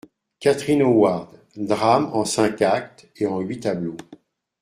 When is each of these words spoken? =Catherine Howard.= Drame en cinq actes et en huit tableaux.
=Catherine 0.39 0.81
Howard.= 0.81 1.27
Drame 1.55 2.09
en 2.13 2.25
cinq 2.25 2.63
actes 2.63 3.05
et 3.17 3.27
en 3.27 3.39
huit 3.39 3.59
tableaux. 3.59 3.97